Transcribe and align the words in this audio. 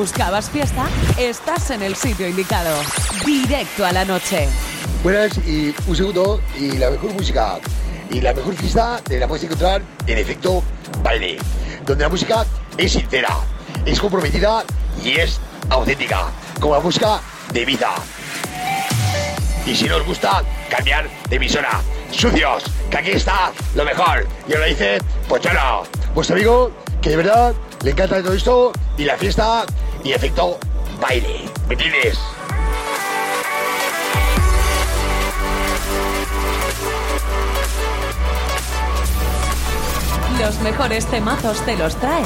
buscabas 0.00 0.48
fiesta, 0.48 0.88
estás 1.18 1.70
en 1.70 1.82
el 1.82 1.94
sitio 1.94 2.26
indicado. 2.26 2.74
Directo 3.22 3.84
a 3.84 3.92
la 3.92 4.02
noche. 4.02 4.48
Buenas 5.02 5.36
y 5.46 5.74
un 5.86 5.94
segundo 5.94 6.40
y 6.58 6.78
la 6.78 6.88
mejor 6.88 7.12
música 7.12 7.58
y 8.10 8.22
la 8.22 8.32
mejor 8.32 8.54
fiesta 8.54 8.98
te 9.04 9.20
la 9.20 9.28
puedes 9.28 9.44
encontrar 9.44 9.82
en 10.06 10.16
efecto 10.16 10.62
baile, 11.02 11.36
donde 11.84 12.04
la 12.04 12.08
música 12.08 12.46
es 12.78 12.92
sincera, 12.92 13.40
es 13.84 14.00
comprometida 14.00 14.64
y 15.04 15.18
es 15.18 15.38
auténtica, 15.68 16.28
como 16.60 16.76
la 16.76 16.80
música 16.80 17.20
de 17.52 17.66
vida. 17.66 17.92
Y 19.66 19.76
si 19.76 19.84
no 19.84 19.96
os 19.96 20.06
gusta, 20.06 20.42
cambiar 20.70 21.10
de 21.28 21.36
emisora. 21.36 21.78
Sucios, 22.10 22.64
que 22.90 22.96
aquí 22.96 23.10
está 23.10 23.52
lo 23.74 23.84
mejor. 23.84 24.26
Y 24.48 24.54
os 24.54 24.60
lo 24.60 24.64
dice 24.64 24.98
Pocholo, 25.28 25.82
vuestro 26.14 26.36
amigo, 26.36 26.72
que 27.02 27.10
de 27.10 27.16
verdad 27.16 27.54
le 27.82 27.90
encanta 27.90 28.22
todo 28.22 28.32
esto 28.32 28.72
y 28.96 29.04
la 29.04 29.16
fiesta 29.16 29.66
y 30.04 30.12
efecto 30.12 30.58
baile. 31.00 31.44
¿Me 31.68 31.74
entiendes? 31.74 32.18
Los 40.40 40.58
mejores 40.60 41.06
temazos 41.06 41.60
te 41.66 41.76
los 41.76 41.94
trae 41.96 42.22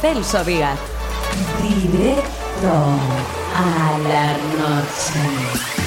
Celso 0.00 0.42
Díaz. 0.44 0.78
Directo 1.60 2.72
a 3.54 3.98
la 4.08 4.32
noche. 4.58 5.81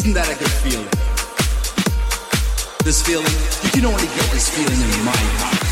Isn't 0.00 0.14
that 0.14 0.30
a 0.30 0.38
good 0.38 0.50
feeling? 0.64 0.88
This 2.84 3.02
feeling, 3.02 3.36
you 3.62 3.68
can 3.68 3.84
only 3.84 4.06
get 4.16 4.30
this 4.32 4.48
feeling 4.48 4.80
in 4.80 5.04
my 5.04 5.12
house. 5.12 5.69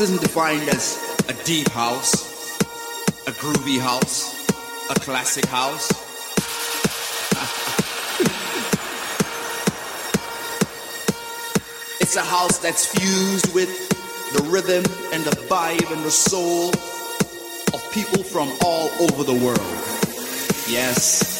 Isn't 0.00 0.22
defined 0.22 0.66
as 0.70 0.98
a 1.28 1.34
deep 1.44 1.68
house, 1.68 2.56
a 3.26 3.32
groovy 3.32 3.78
house, 3.78 4.48
a 4.88 4.94
classic 4.94 5.44
house. 5.44 5.90
it's 12.00 12.16
a 12.16 12.22
house 12.22 12.56
that's 12.58 12.86
fused 12.86 13.54
with 13.54 13.68
the 14.32 14.42
rhythm 14.44 14.82
and 15.12 15.22
the 15.24 15.36
vibe 15.48 15.92
and 15.92 16.02
the 16.02 16.10
soul 16.10 16.70
of 17.74 17.90
people 17.92 18.22
from 18.22 18.48
all 18.64 18.88
over 19.02 19.22
the 19.22 19.34
world. 19.34 19.60
Yes, 20.66 21.39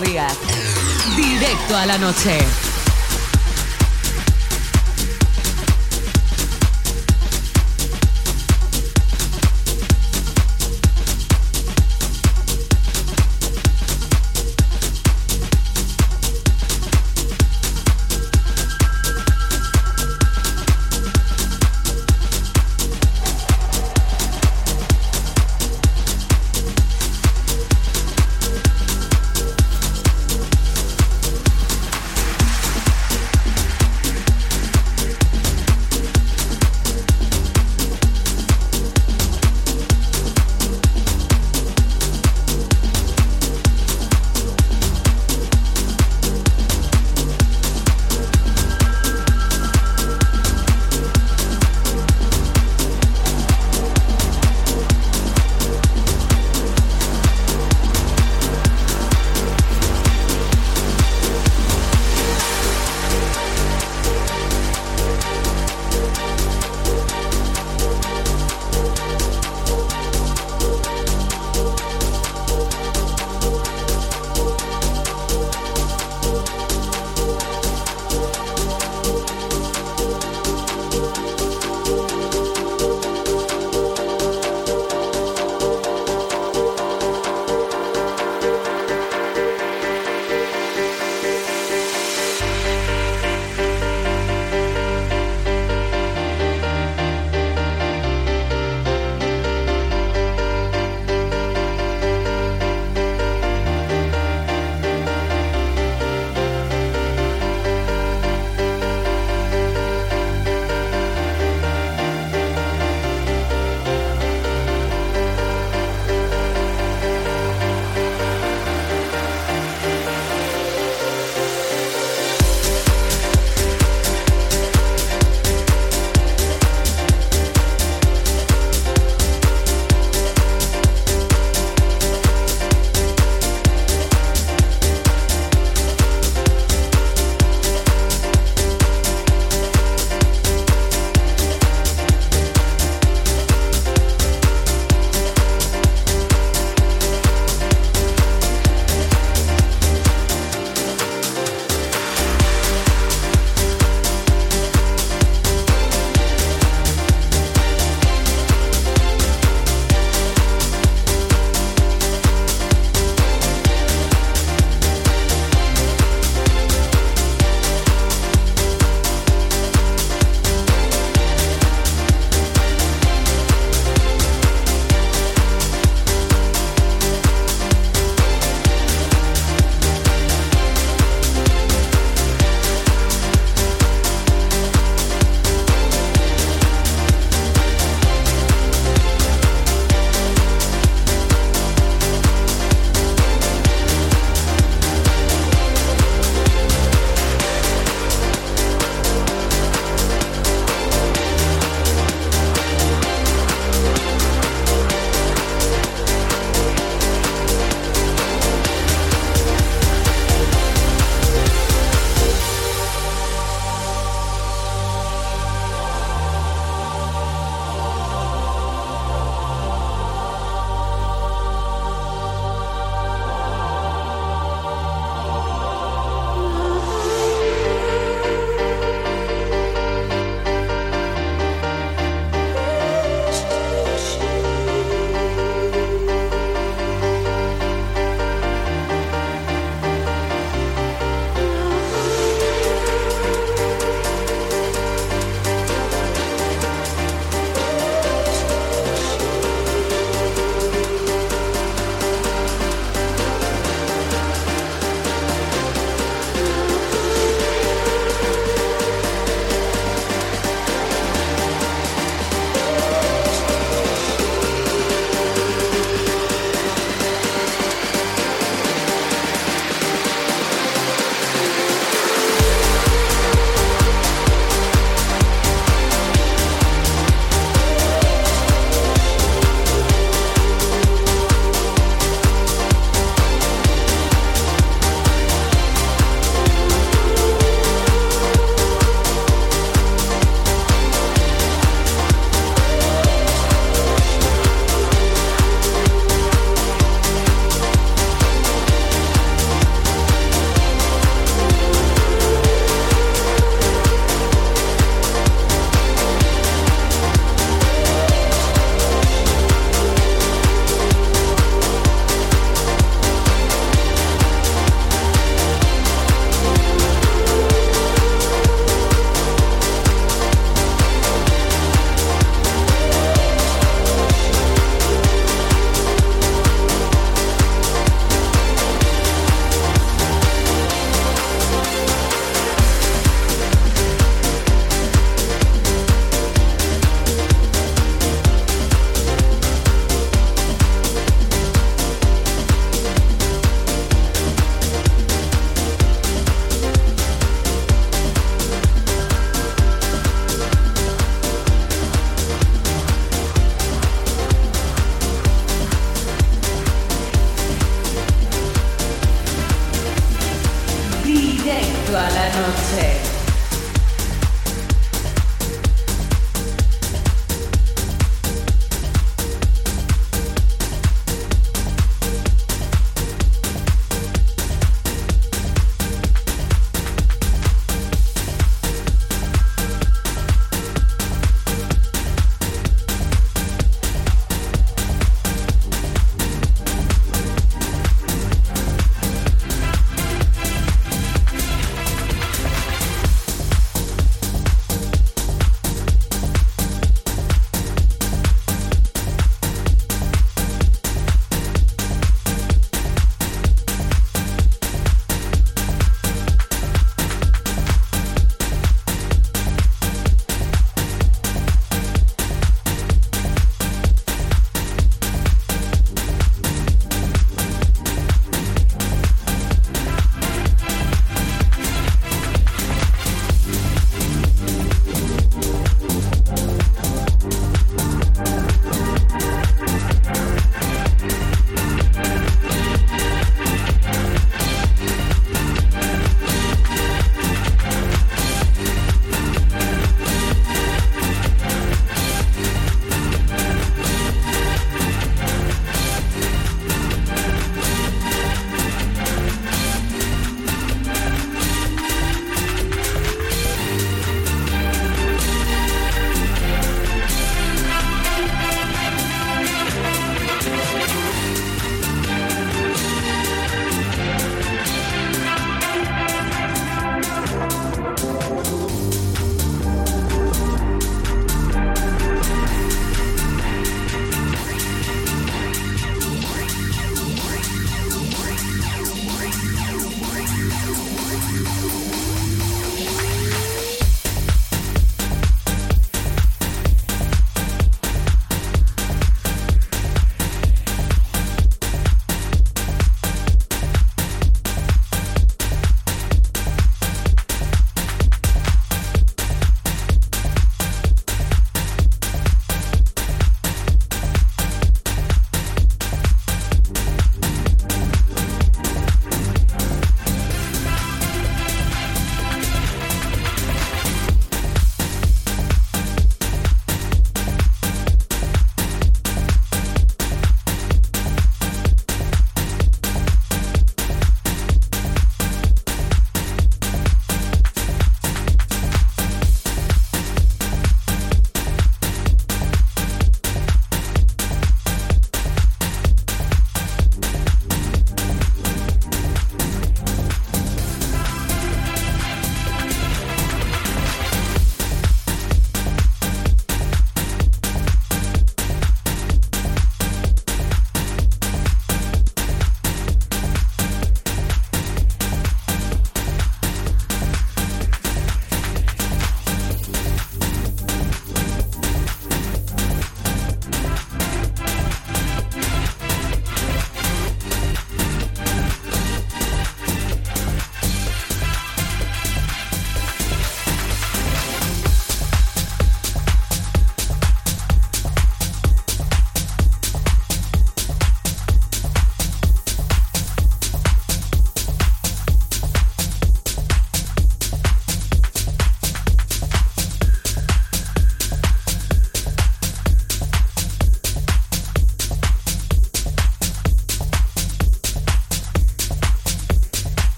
Díaz. 0.00 0.38
Directo 1.16 1.76
a 1.76 1.84
la 1.84 1.98
noche. 1.98 2.71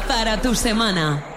Para 0.00 0.40
tu 0.40 0.54
semana. 0.54 1.31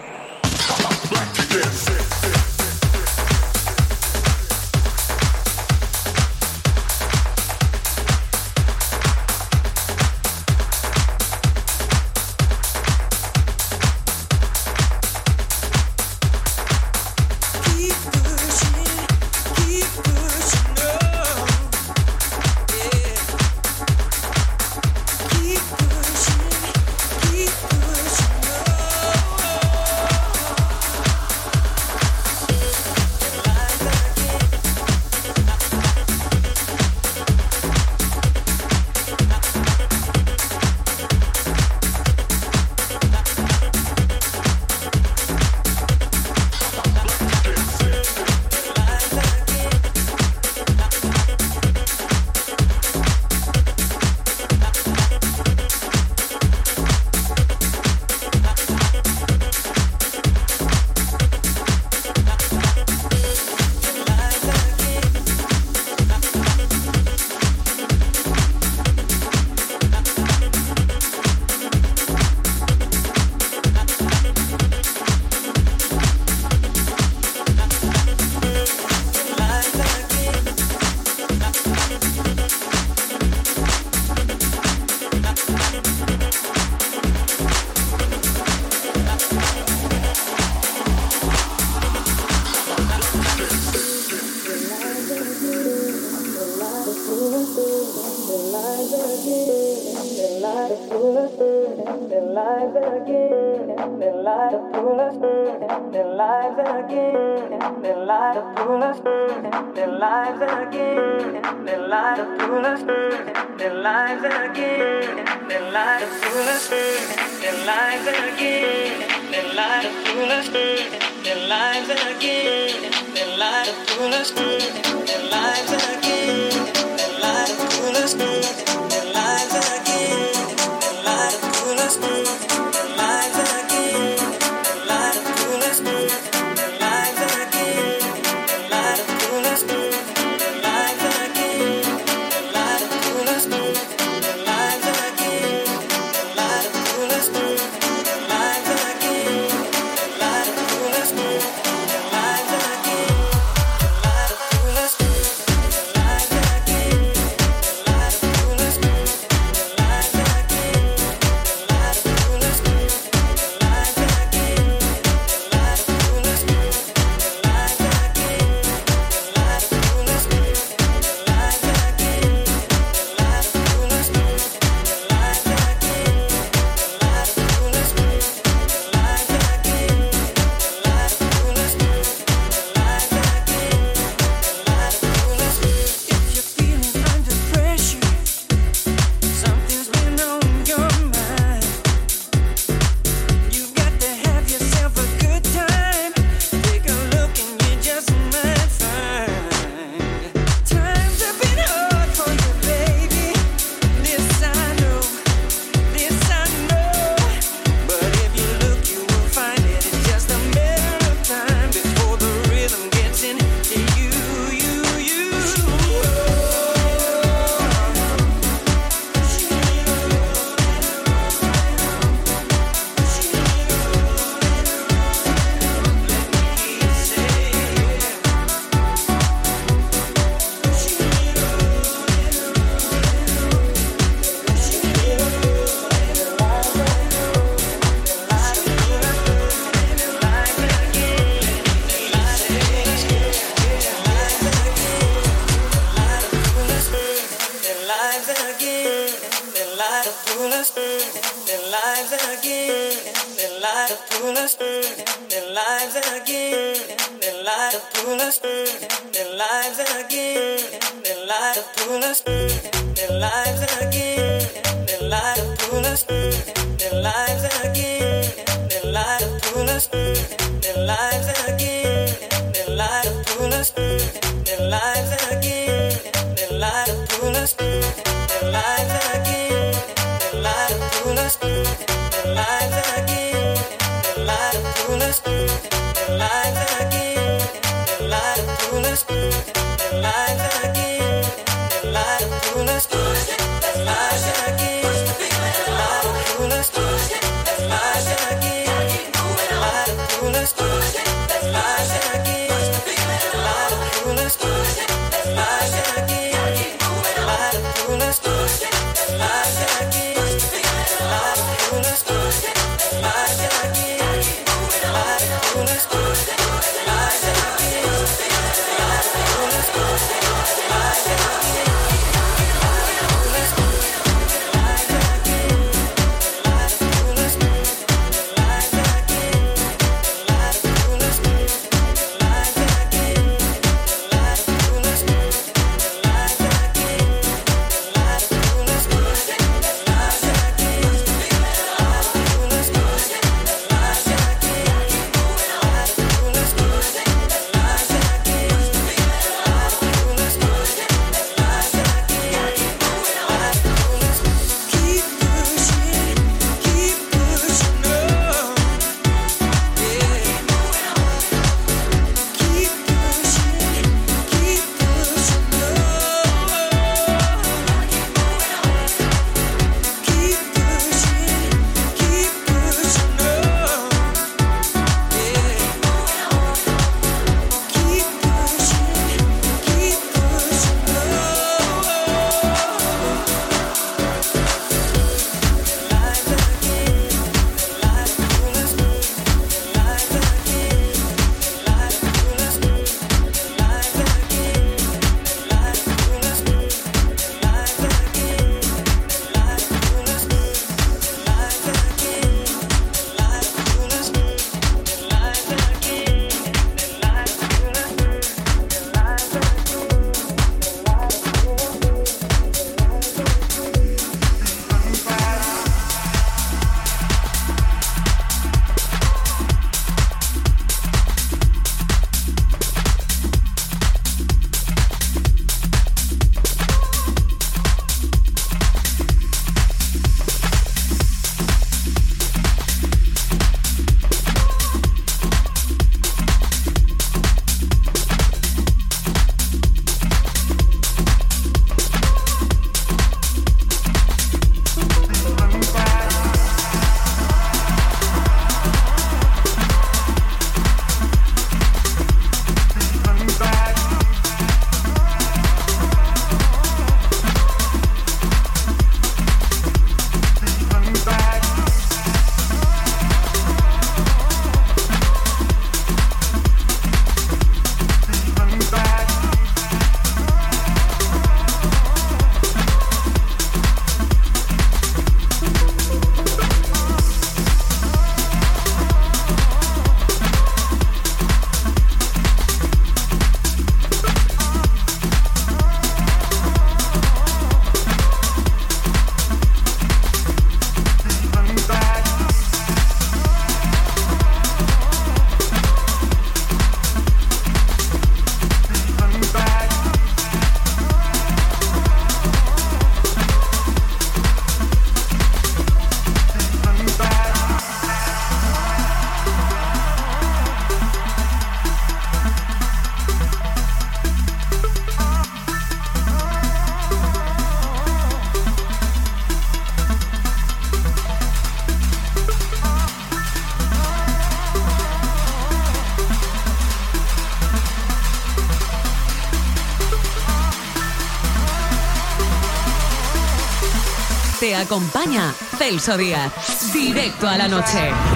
Acompaña 534.56 535.34
Celso 535.58 535.98
Díaz. 535.98 536.32
Directo 536.74 537.28
a 537.28 537.38
la 537.38 537.48
noche. 537.48 538.15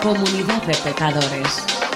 Comunidad 0.00 0.62
de 0.62 0.74
pecadores. 0.74 1.95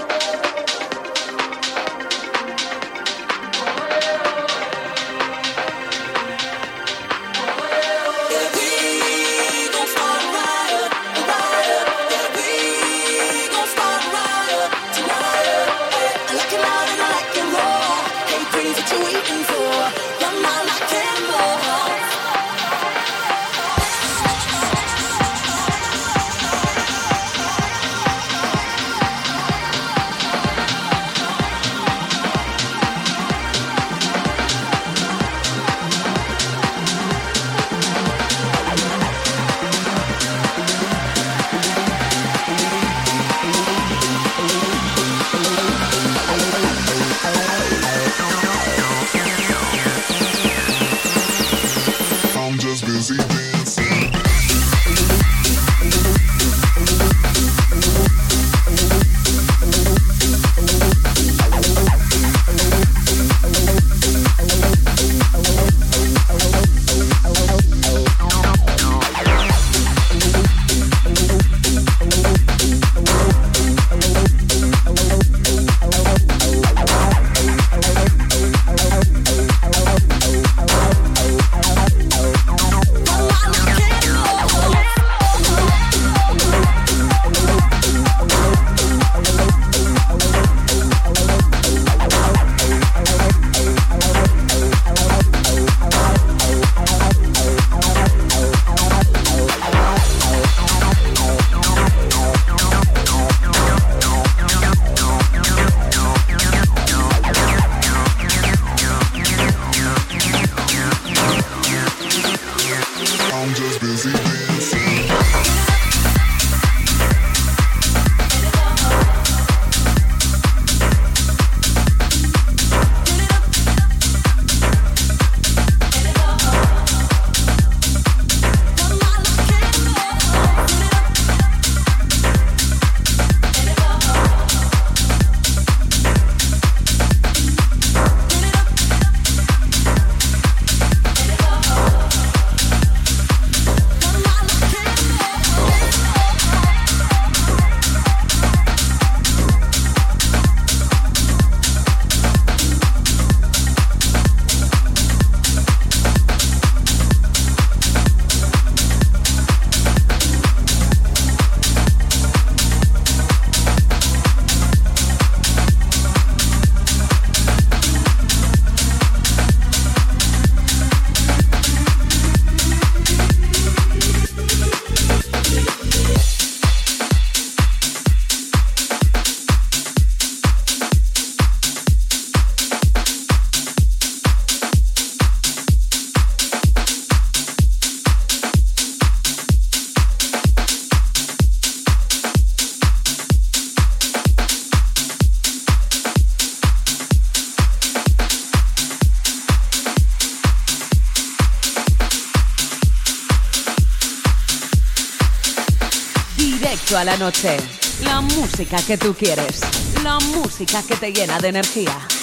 Noche. 207.20 207.58
La 208.02 208.22
música 208.22 208.78
que 208.86 208.96
tú 208.96 209.14
quieres. 209.14 209.60
La 210.02 210.18
música 210.34 210.82
que 210.82 210.96
te 210.96 211.12
llena 211.12 211.38
de 211.38 211.48
energía. 211.48 212.19